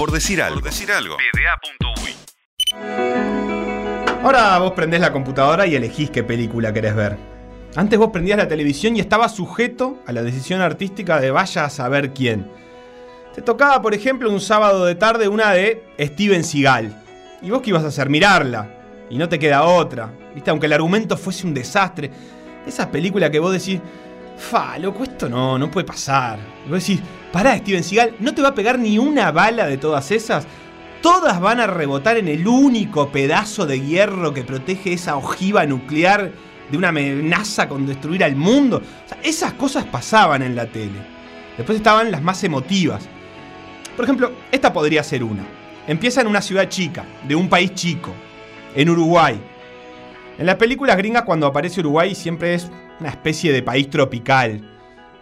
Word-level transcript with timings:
Por 0.00 0.12
decir 0.12 0.40
algo. 0.40 0.54
Por 0.54 0.64
decir 0.64 0.90
algo. 0.90 1.18
Ahora 4.22 4.58
vos 4.58 4.72
prendés 4.72 4.98
la 4.98 5.12
computadora 5.12 5.66
y 5.66 5.76
elegís 5.76 6.08
qué 6.08 6.24
película 6.24 6.72
querés 6.72 6.94
ver. 6.94 7.18
Antes 7.76 7.98
vos 7.98 8.08
prendías 8.10 8.38
la 8.38 8.48
televisión 8.48 8.96
y 8.96 9.00
estabas 9.00 9.34
sujeto 9.34 9.98
a 10.06 10.12
la 10.12 10.22
decisión 10.22 10.62
artística 10.62 11.20
de 11.20 11.30
vaya 11.30 11.66
a 11.66 11.68
saber 11.68 12.14
quién. 12.14 12.50
Te 13.34 13.42
tocaba, 13.42 13.82
por 13.82 13.92
ejemplo, 13.92 14.30
un 14.30 14.40
sábado 14.40 14.86
de 14.86 14.94
tarde 14.94 15.28
una 15.28 15.52
de 15.52 15.84
Steven 16.00 16.44
Seagal. 16.44 16.96
¿Y 17.42 17.50
vos 17.50 17.60
qué 17.60 17.68
ibas 17.68 17.84
a 17.84 17.88
hacer? 17.88 18.08
Mirarla. 18.08 18.70
Y 19.10 19.18
no 19.18 19.28
te 19.28 19.38
queda 19.38 19.64
otra. 19.64 20.10
¿Viste? 20.34 20.50
Aunque 20.50 20.64
el 20.64 20.72
argumento 20.72 21.18
fuese 21.18 21.46
un 21.46 21.52
desastre. 21.52 22.10
Esas 22.66 22.86
películas 22.86 23.28
que 23.28 23.38
vos 23.38 23.52
decís, 23.52 23.82
fa, 24.40 24.78
loco, 24.78 25.04
esto 25.04 25.28
no, 25.28 25.58
no 25.58 25.70
puede 25.70 25.86
pasar. 25.86 26.38
Y 26.66 26.70
vos 26.70 26.80
decís, 26.80 27.00
pará, 27.32 27.56
Steven 27.58 27.84
Seagal, 27.84 28.14
¿no 28.18 28.34
te 28.34 28.42
va 28.42 28.48
a 28.48 28.54
pegar 28.54 28.78
ni 28.78 28.98
una 28.98 29.30
bala 29.30 29.66
de 29.66 29.76
todas 29.76 30.10
esas? 30.10 30.46
Todas 31.02 31.40
van 31.40 31.60
a 31.60 31.66
rebotar 31.66 32.16
en 32.16 32.28
el 32.28 32.46
único 32.46 33.10
pedazo 33.10 33.66
de 33.66 33.80
hierro 33.80 34.34
que 34.34 34.42
protege 34.42 34.92
esa 34.92 35.16
ojiva 35.16 35.64
nuclear 35.66 36.32
de 36.70 36.76
una 36.76 36.88
amenaza 36.88 37.68
con 37.68 37.86
destruir 37.86 38.24
al 38.24 38.36
mundo. 38.36 38.82
esas 39.22 39.54
cosas 39.54 39.84
pasaban 39.84 40.42
en 40.42 40.56
la 40.56 40.66
tele. 40.66 41.00
Después 41.56 41.76
estaban 41.76 42.10
las 42.10 42.22
más 42.22 42.42
emotivas. 42.44 43.08
Por 43.96 44.04
ejemplo, 44.04 44.32
esta 44.50 44.72
podría 44.72 45.02
ser 45.02 45.24
una. 45.24 45.44
Empieza 45.86 46.20
en 46.20 46.26
una 46.26 46.42
ciudad 46.42 46.68
chica, 46.68 47.04
de 47.26 47.34
un 47.34 47.48
país 47.48 47.74
chico, 47.74 48.12
en 48.74 48.88
Uruguay. 48.88 49.40
En 50.38 50.46
las 50.46 50.56
películas 50.56 50.96
gringas 50.96 51.24
cuando 51.24 51.46
aparece 51.46 51.80
Uruguay 51.80 52.14
siempre 52.14 52.54
es 52.54 52.70
una 53.00 53.10
especie 53.10 53.52
de 53.52 53.62
país 53.62 53.90
tropical, 53.90 54.60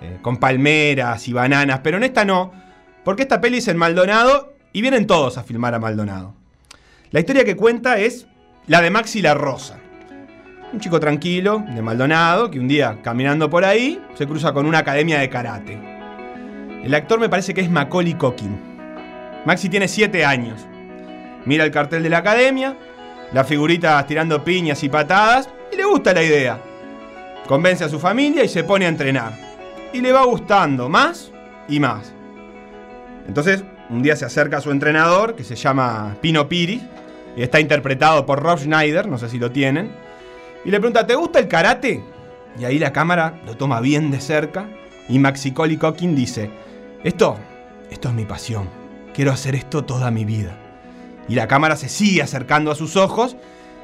eh, 0.00 0.18
con 0.22 0.38
palmeras 0.38 1.28
y 1.28 1.32
bananas, 1.32 1.80
pero 1.82 1.96
en 1.96 2.04
esta 2.04 2.24
no, 2.24 2.52
porque 3.04 3.22
esta 3.22 3.40
peli 3.40 3.58
es 3.58 3.68
en 3.68 3.76
Maldonado 3.76 4.54
y 4.72 4.80
vienen 4.80 5.06
todos 5.06 5.38
a 5.38 5.42
filmar 5.42 5.74
a 5.74 5.78
Maldonado. 5.78 6.34
La 7.12 7.20
historia 7.20 7.44
que 7.44 7.56
cuenta 7.56 7.98
es 7.98 8.26
la 8.66 8.82
de 8.82 8.90
Maxi 8.90 9.22
La 9.22 9.34
Rosa. 9.34 9.78
Un 10.72 10.80
chico 10.80 10.98
tranquilo, 10.98 11.64
de 11.74 11.80
Maldonado, 11.80 12.50
que 12.50 12.58
un 12.58 12.66
día, 12.66 12.98
caminando 13.02 13.48
por 13.48 13.64
ahí, 13.64 14.02
se 14.14 14.26
cruza 14.26 14.52
con 14.52 14.66
una 14.66 14.78
academia 14.78 15.18
de 15.18 15.30
karate. 15.30 15.78
El 16.82 16.94
actor 16.94 17.20
me 17.20 17.28
parece 17.28 17.54
que 17.54 17.60
es 17.60 17.70
Macaulay 17.70 18.14
Culkin. 18.14 18.58
Maxi 19.44 19.68
tiene 19.68 19.86
7 19.86 20.24
años. 20.24 20.66
Mira 21.44 21.64
el 21.64 21.70
cartel 21.70 22.02
de 22.02 22.10
la 22.10 22.18
academia, 22.18 22.76
las 23.32 23.46
figuritas 23.46 24.04
tirando 24.06 24.42
piñas 24.44 24.82
y 24.82 24.88
patadas, 24.88 25.48
y 25.72 25.76
le 25.76 25.84
gusta 25.84 26.12
la 26.12 26.24
idea. 26.24 26.60
Convence 27.46 27.84
a 27.84 27.88
su 27.88 27.98
familia 27.98 28.44
y 28.44 28.48
se 28.48 28.64
pone 28.64 28.86
a 28.86 28.88
entrenar. 28.88 29.32
Y 29.92 30.00
le 30.00 30.12
va 30.12 30.24
gustando 30.24 30.88
más 30.88 31.30
y 31.68 31.80
más. 31.80 32.12
Entonces, 33.26 33.64
un 33.88 34.02
día 34.02 34.16
se 34.16 34.24
acerca 34.24 34.58
a 34.58 34.60
su 34.60 34.70
entrenador, 34.70 35.34
que 35.36 35.44
se 35.44 35.56
llama 35.56 36.16
Pino 36.20 36.48
Piri, 36.48 36.82
y 37.36 37.42
está 37.42 37.60
interpretado 37.60 38.26
por 38.26 38.42
Rob 38.42 38.58
Schneider, 38.58 39.06
no 39.08 39.18
sé 39.18 39.28
si 39.28 39.38
lo 39.38 39.50
tienen, 39.50 39.90
y 40.64 40.70
le 40.70 40.80
pregunta, 40.80 41.06
¿te 41.06 41.14
gusta 41.14 41.38
el 41.38 41.48
karate? 41.48 42.02
Y 42.58 42.64
ahí 42.64 42.78
la 42.78 42.92
cámara 42.92 43.40
lo 43.46 43.56
toma 43.56 43.80
bien 43.80 44.10
de 44.10 44.20
cerca, 44.20 44.68
y 45.08 45.18
Maxi 45.18 45.52
Collie 45.52 45.78
dice, 46.14 46.50
esto, 47.04 47.36
esto 47.90 48.08
es 48.08 48.14
mi 48.14 48.24
pasión, 48.24 48.68
quiero 49.14 49.30
hacer 49.32 49.54
esto 49.54 49.84
toda 49.84 50.10
mi 50.10 50.24
vida. 50.24 50.56
Y 51.28 51.34
la 51.34 51.46
cámara 51.46 51.76
se 51.76 51.88
sigue 51.88 52.22
acercando 52.22 52.70
a 52.70 52.76
sus 52.76 52.96
ojos, 52.96 53.36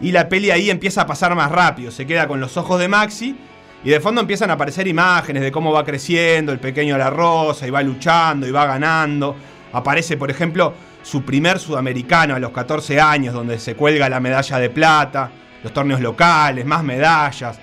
y 0.00 0.12
la 0.12 0.28
peli 0.28 0.50
ahí 0.50 0.70
empieza 0.70 1.02
a 1.02 1.06
pasar 1.06 1.34
más 1.34 1.50
rápido, 1.50 1.90
se 1.90 2.06
queda 2.06 2.26
con 2.28 2.40
los 2.40 2.56
ojos 2.56 2.80
de 2.80 2.88
Maxi, 2.88 3.36
y 3.82 3.90
de 3.90 4.00
fondo 4.00 4.20
empiezan 4.20 4.50
a 4.50 4.54
aparecer 4.54 4.88
imágenes 4.88 5.42
de 5.42 5.52
cómo 5.52 5.72
va 5.72 5.84
creciendo 5.84 6.52
el 6.52 6.58
pequeño 6.58 6.96
La 6.96 7.10
Rosa, 7.10 7.66
y 7.66 7.70
va 7.70 7.82
luchando, 7.82 8.46
y 8.46 8.50
va 8.50 8.66
ganando, 8.66 9.36
Aparece, 9.74 10.16
por 10.16 10.30
ejemplo, 10.30 10.72
su 11.02 11.24
primer 11.24 11.58
sudamericano 11.58 12.36
a 12.36 12.38
los 12.38 12.52
14 12.52 13.00
años, 13.00 13.34
donde 13.34 13.58
se 13.58 13.74
cuelga 13.74 14.08
la 14.08 14.20
medalla 14.20 14.58
de 14.60 14.70
plata, 14.70 15.32
los 15.64 15.72
torneos 15.72 16.00
locales, 16.00 16.64
más 16.64 16.84
medallas. 16.84 17.58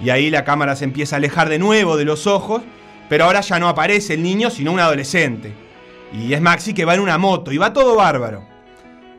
Y 0.00 0.08
ahí 0.08 0.30
la 0.30 0.42
cámara 0.42 0.74
se 0.74 0.84
empieza 0.84 1.16
a 1.16 1.18
alejar 1.18 1.50
de 1.50 1.58
nuevo 1.58 1.98
de 1.98 2.06
los 2.06 2.26
ojos, 2.26 2.62
pero 3.10 3.26
ahora 3.26 3.42
ya 3.42 3.58
no 3.58 3.68
aparece 3.68 4.14
el 4.14 4.22
niño, 4.22 4.48
sino 4.48 4.72
un 4.72 4.80
adolescente. 4.80 5.52
Y 6.14 6.32
es 6.32 6.40
Maxi 6.40 6.72
que 6.72 6.86
va 6.86 6.94
en 6.94 7.00
una 7.00 7.18
moto 7.18 7.52
y 7.52 7.58
va 7.58 7.74
todo 7.74 7.94
bárbaro. 7.94 8.42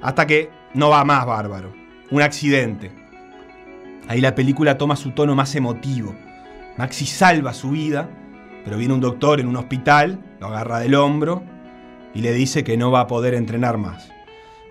Hasta 0.02 0.26
que 0.26 0.50
no 0.74 0.90
va 0.90 1.06
más 1.06 1.28
bárbaro. 1.28 1.85
Un 2.12 2.22
accidente. 2.22 2.92
Ahí 4.08 4.22
la 4.22 4.36
película 4.36 4.78
toma 4.78 4.96
su 4.96 5.12
tono 5.12 5.36
más 5.36 5.56
emotivo. 5.56 6.16
Maxi 6.78 7.06
salva 7.06 7.54
su 7.54 7.72
vida, 7.72 8.10
pero 8.64 8.78
viene 8.78 8.94
un 8.94 9.02
doctor 9.02 9.40
en 9.40 9.48
un 9.48 9.56
hospital, 9.56 10.20
lo 10.40 10.48
agarra 10.48 10.80
del 10.80 10.96
hombro 10.96 11.44
y 12.14 12.22
le 12.22 12.34
dice 12.34 12.64
que 12.64 12.78
no 12.78 12.92
va 12.92 13.02
a 13.02 13.08
poder 13.08 13.34
entrenar 13.34 13.78
más. 13.78 14.10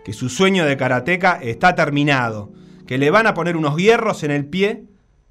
Que 0.05 0.13
su 0.13 0.29
sueño 0.29 0.65
de 0.65 0.77
karateca 0.77 1.39
está 1.43 1.75
terminado. 1.75 2.53
Que 2.87 2.99
le 2.99 3.11
van 3.11 3.27
a 3.27 3.35
poner 3.35 3.57
unos 3.57 3.77
hierros 3.77 4.23
en 4.23 4.31
el 4.31 4.45
pie 4.45 4.85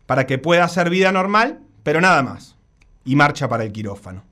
para 0.06 0.26
que 0.26 0.40
pueda 0.40 0.64
hacer 0.64 0.90
vida 0.90 1.12
normal, 1.12 1.62
pero 1.84 2.02
nada 2.02 2.22
más. 2.24 2.58
Y 3.06 3.16
marcha 3.16 3.48
para 3.48 3.64
el 3.64 3.72
quirófano. 3.72 4.24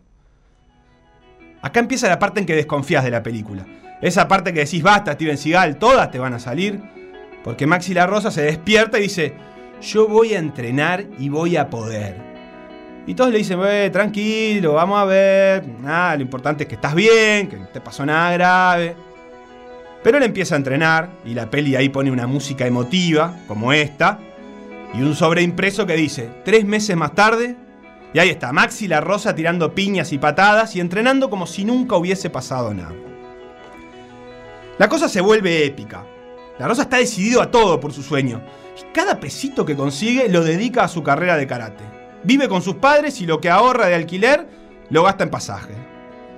Acá 1.62 1.80
empieza 1.80 2.10
la 2.10 2.20
parte 2.20 2.40
en 2.40 2.46
que 2.46 2.56
desconfías 2.56 3.04
de 3.04 3.12
la 3.12 3.24
película. 3.24 3.66
Esa 4.02 4.28
parte 4.28 4.52
que 4.52 4.62
decís, 4.62 4.82
basta, 4.82 5.14
Steven 5.14 5.38
Seagal, 5.38 5.78
todas 5.78 6.10
te 6.10 6.18
van 6.18 6.34
a 6.34 6.40
salir. 6.40 6.82
Porque 7.44 7.68
Maxi 7.68 7.94
La 7.94 8.08
Rosa 8.08 8.32
se 8.32 8.44
despierta 8.44 9.00
y 9.00 9.04
dice, 9.04 9.34
yo 9.82 10.08
voy 10.08 10.34
a 10.34 10.40
entrenar 10.40 11.06
y 11.18 11.30
voy 11.30 11.58
a 11.58 11.70
poder. 11.70 12.16
Y 13.08 13.16
todos 13.16 13.32
le 13.32 13.40
dicen, 13.40 13.60
tranquilo, 13.92 14.74
vamos 14.74 15.00
a 15.00 15.06
ver. 15.06 15.68
Nada, 15.68 16.16
lo 16.16 16.22
importante 16.22 16.64
es 16.64 16.70
que 16.70 16.76
estás 16.76 16.94
bien, 16.94 17.48
que 17.48 17.58
no 17.58 17.68
te 17.68 17.82
pasó 17.82 18.06
nada 18.06 18.32
grave. 18.34 18.96
Pero 20.04 20.18
él 20.18 20.24
empieza 20.24 20.56
a 20.56 20.58
entrenar 20.58 21.10
y 21.26 21.34
la 21.34 21.50
peli 21.50 21.76
ahí 21.76 21.90
pone 21.90 22.12
una 22.12 22.28
música 22.28 22.66
emotiva, 22.66 23.36
como 23.48 23.74
esta, 23.74 24.20
y 24.94 25.02
un 25.02 25.16
sobreimpreso 25.16 25.86
que 25.86 25.96
dice, 25.96 26.30
tres 26.44 26.66
meses 26.66 26.96
más 26.96 27.14
tarde, 27.14 27.56
y 28.14 28.20
ahí 28.20 28.30
está, 28.30 28.52
Maxi 28.52 28.88
la 28.88 29.00
Rosa 29.00 29.36
tirando 29.36 29.74
piñas 29.74 30.12
y 30.12 30.18
patadas 30.18 30.76
y 30.76 30.80
entrenando 30.80 31.30
como 31.30 31.48
si 31.48 31.66
nunca 31.66 31.96
hubiese 31.96 32.30
pasado 32.30 32.74
nada. 32.74 32.94
La 34.78 34.90
cosa 34.90 35.08
se 35.08 35.22
vuelve 35.22 35.66
épica. 35.66 36.04
La 36.60 36.68
Rosa 36.68 36.84
está 36.84 36.98
decidido 36.98 37.42
a 37.42 37.50
todo 37.50 37.80
por 37.80 37.94
su 37.94 38.04
sueño. 38.04 38.42
Y 38.78 38.94
cada 38.94 39.20
pesito 39.20 39.66
que 39.66 39.76
consigue 39.76 40.30
lo 40.30 40.44
dedica 40.44 40.84
a 40.84 40.88
su 40.88 41.04
carrera 41.04 41.38
de 41.38 41.48
karate. 41.48 41.84
Vive 42.24 42.48
con 42.48 42.62
sus 42.62 42.76
padres 42.76 43.20
y 43.22 43.26
lo 43.26 43.42
que 43.42 43.50
ahorra 43.50 43.88
de 43.88 43.96
alquiler 43.96 44.48
lo 44.90 45.04
gasta 45.04 45.24
en 45.24 45.30
pasaje. 45.30 45.74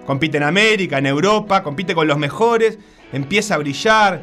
Compite 0.06 0.38
en 0.38 0.44
América, 0.44 0.97
en 0.97 1.06
Europa, 1.06 1.63
compite 1.63 1.96
con 1.96 2.07
los 2.07 2.18
mejores, 2.18 2.78
empieza 3.12 3.56
a 3.56 3.57
brillar, 3.57 4.22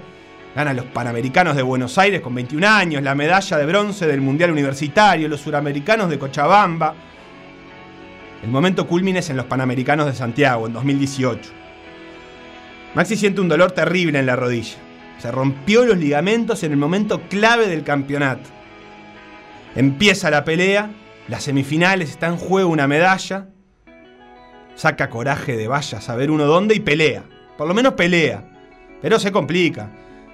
gana 0.55 0.75
los 0.75 0.87
Panamericanos 0.87 1.57
de 1.57 1.63
Buenos 1.63 1.97
Aires 1.99 2.21
con 2.21 2.35
21 2.35 2.67
años, 2.67 3.03
la 3.03 3.15
medalla 3.15 3.59
de 3.59 3.67
bronce 3.67 4.07
del 4.07 4.21
Mundial 4.21 4.51
Universitario, 4.51 5.29
los 5.29 5.41
Suramericanos 5.41 6.11
de 6.11 6.19
Cochabamba. 6.19 6.95
El 8.43 8.51
momento 8.51 8.87
culmine 8.87 9.21
es 9.21 9.31
en 9.31 9.37
los 9.37 9.47
Panamericanos 9.47 10.07
de 10.07 10.15
Santiago, 10.15 10.67
en 10.67 10.73
2018. 10.73 11.51
Maxi 12.95 13.17
siente 13.17 13.41
un 13.41 13.49
dolor 13.49 13.73
terrible 13.73 14.19
en 14.19 14.27
la 14.27 14.37
rodilla. 14.37 14.77
Se 15.21 15.31
rompió 15.31 15.85
los 15.85 15.99
ligamentos 15.99 16.63
en 16.63 16.73
el 16.73 16.79
momento 16.79 17.23
clave 17.29 17.69
del 17.69 17.85
campeonato. 17.85 18.49
Empieza 19.75 20.31
la 20.31 20.45
pelea 20.45 20.91
las 21.31 21.45
semifinales 21.45 22.11
está 22.11 22.27
en 22.27 22.37
juego 22.37 22.71
una 22.71 22.89
medalla. 22.89 23.51
Saca 24.75 25.09
coraje 25.11 25.57
de 25.57 25.69
vaya 25.69 25.99
a 25.99 26.01
saber 26.01 26.29
uno 26.29 26.45
dónde 26.47 26.75
y 26.75 26.81
pelea. 26.81 27.23
Por 27.57 27.69
lo 27.69 27.75
menos 27.75 27.93
pelea. 27.93 28.43
Pero 29.01 29.21
se 29.21 29.31
complica. 29.31 29.93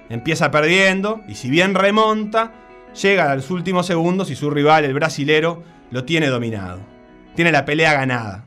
Empieza 0.09 0.49
perdiendo 0.49 1.21
y 1.27 1.35
si 1.35 1.51
bien 1.51 1.75
remonta, 1.75 2.51
llega 2.99 3.31
a 3.31 3.35
los 3.35 3.51
últimos 3.51 3.85
segundos 3.85 4.31
y 4.31 4.35
su 4.35 4.49
rival, 4.49 4.85
el 4.85 4.95
brasilero, 4.95 5.61
lo 5.91 6.03
tiene 6.03 6.29
dominado. 6.29 6.79
Tiene 7.35 7.51
la 7.51 7.63
pelea 7.63 7.93
ganada. 7.93 8.45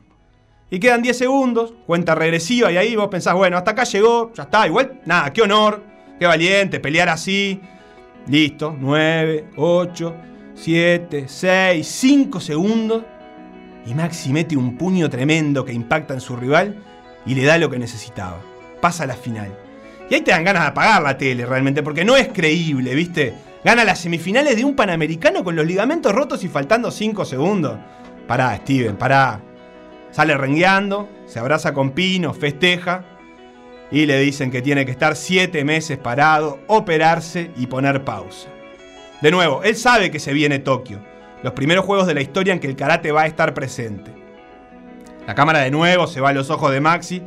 Y 0.69 0.81
quedan 0.81 1.01
10 1.01 1.17
segundos, 1.17 1.73
cuenta 1.85 2.15
regresiva, 2.15 2.69
y 2.69 2.75
ahí 2.75 2.97
vos 2.97 3.07
pensás, 3.07 3.33
bueno, 3.33 3.57
hasta 3.57 3.71
acá 3.71 3.85
llegó, 3.85 4.33
ya 4.33 4.43
está, 4.43 4.67
igual, 4.67 5.01
nada, 5.05 5.31
qué 5.31 5.41
honor, 5.41 5.83
qué 6.21 6.27
valiente, 6.27 6.79
pelear 6.79 7.09
así. 7.09 7.59
Listo, 8.27 8.77
9, 8.79 9.47
8, 9.55 10.15
7, 10.53 11.25
6, 11.27 11.87
5 11.87 12.39
segundos. 12.39 13.01
Y 13.87 13.95
Maxi 13.95 14.31
mete 14.31 14.55
un 14.55 14.77
puño 14.77 15.09
tremendo 15.09 15.65
que 15.65 15.73
impacta 15.73 16.13
en 16.13 16.21
su 16.21 16.35
rival 16.35 16.75
y 17.25 17.33
le 17.33 17.43
da 17.43 17.57
lo 17.57 17.71
que 17.71 17.79
necesitaba. 17.79 18.39
Pasa 18.79 19.05
a 19.05 19.07
la 19.07 19.15
final. 19.15 19.57
Y 20.11 20.13
ahí 20.13 20.21
te 20.21 20.29
dan 20.29 20.43
ganas 20.43 20.61
de 20.61 20.67
apagar 20.69 21.01
la 21.01 21.17
tele 21.17 21.43
realmente, 21.43 21.81
porque 21.81 22.05
no 22.05 22.15
es 22.15 22.27
creíble, 22.27 22.93
¿viste? 22.93 23.33
Gana 23.63 23.83
las 23.83 23.97
semifinales 23.97 24.55
de 24.55 24.63
un 24.63 24.75
Panamericano 24.75 25.43
con 25.43 25.55
los 25.55 25.65
ligamentos 25.65 26.13
rotos 26.13 26.43
y 26.43 26.49
faltando 26.49 26.91
5 26.91 27.25
segundos. 27.25 27.79
Pará, 28.27 28.55
Steven, 28.57 28.95
pará. 28.95 29.41
Sale 30.11 30.37
rengueando, 30.37 31.09
se 31.25 31.39
abraza 31.39 31.73
con 31.73 31.91
Pino, 31.91 32.31
festeja 32.31 33.10
y 33.91 34.05
le 34.05 34.19
dicen 34.19 34.51
que 34.51 34.61
tiene 34.61 34.85
que 34.85 34.91
estar 34.91 35.15
7 35.15 35.63
meses 35.65 35.97
parado, 35.97 36.59
operarse 36.67 37.51
y 37.57 37.67
poner 37.67 38.03
pausa. 38.03 38.49
De 39.21 39.31
nuevo, 39.31 39.63
él 39.63 39.75
sabe 39.75 40.09
que 40.09 40.19
se 40.19 40.33
viene 40.33 40.59
Tokio, 40.59 40.99
los 41.43 41.53
primeros 41.53 41.85
juegos 41.85 42.07
de 42.07 42.13
la 42.13 42.21
historia 42.21 42.53
en 42.53 42.59
que 42.59 42.67
el 42.67 42.75
karate 42.75 43.11
va 43.11 43.23
a 43.23 43.27
estar 43.27 43.53
presente. 43.53 44.11
La 45.27 45.35
cámara 45.35 45.59
de 45.59 45.71
nuevo 45.71 46.07
se 46.07 46.21
va 46.21 46.29
a 46.29 46.33
los 46.33 46.49
ojos 46.49 46.71
de 46.71 46.81
Maxi 46.81 47.21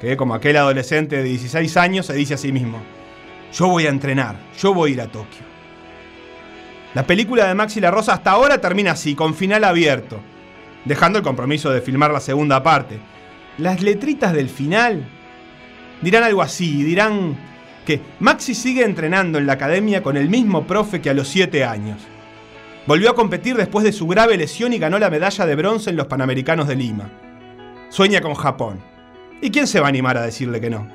que 0.00 0.16
como 0.16 0.34
aquel 0.34 0.56
adolescente 0.56 1.16
de 1.16 1.24
16 1.24 1.76
años 1.76 2.06
se 2.06 2.14
dice 2.14 2.34
a 2.34 2.38
sí 2.38 2.52
mismo, 2.52 2.80
yo 3.52 3.68
voy 3.68 3.86
a 3.86 3.90
entrenar, 3.90 4.36
yo 4.58 4.72
voy 4.72 4.90
a 4.90 4.94
ir 4.94 5.00
a 5.00 5.08
Tokio. 5.08 5.44
La 6.94 7.06
película 7.06 7.46
de 7.46 7.54
Maxi 7.54 7.80
La 7.80 7.90
Rosa 7.90 8.14
hasta 8.14 8.30
ahora 8.30 8.60
termina 8.60 8.92
así, 8.92 9.14
con 9.14 9.34
final 9.34 9.62
abierto, 9.62 10.20
dejando 10.84 11.18
el 11.18 11.24
compromiso 11.24 11.70
de 11.70 11.82
filmar 11.82 12.10
la 12.12 12.20
segunda 12.20 12.62
parte. 12.62 12.98
Las 13.58 13.82
letritas 13.82 14.32
del 14.32 14.48
final 14.48 15.06
dirán 16.02 16.22
algo 16.22 16.42
así, 16.42 16.82
dirán 16.82 17.36
que 17.84 18.00
Maxi 18.20 18.54
sigue 18.54 18.84
entrenando 18.84 19.38
en 19.38 19.46
la 19.46 19.54
academia 19.54 20.02
con 20.02 20.16
el 20.16 20.28
mismo 20.28 20.66
profe 20.66 21.00
que 21.00 21.10
a 21.10 21.14
los 21.14 21.28
7 21.28 21.64
años. 21.64 21.98
Volvió 22.86 23.10
a 23.10 23.14
competir 23.14 23.56
después 23.56 23.84
de 23.84 23.92
su 23.92 24.06
grave 24.06 24.36
lesión 24.36 24.72
y 24.72 24.78
ganó 24.78 24.98
la 24.98 25.10
medalla 25.10 25.46
de 25.46 25.54
bronce 25.54 25.90
en 25.90 25.96
los 25.96 26.06
Panamericanos 26.06 26.66
de 26.66 26.76
Lima. 26.76 27.10
Sueña 27.90 28.20
con 28.20 28.34
Japón. 28.34 28.80
¿Y 29.42 29.50
quién 29.50 29.66
se 29.66 29.80
va 29.80 29.86
a 29.86 29.88
animar 29.88 30.16
a 30.16 30.22
decirle 30.22 30.60
que 30.60 30.70
no? 30.70 30.88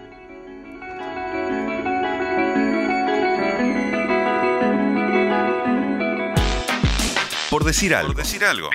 Por 7.49 7.63
decir 7.63 7.95
algo. 7.95 8.13
Por 8.13 8.23
decir 8.23 8.43
algo. 8.43 8.69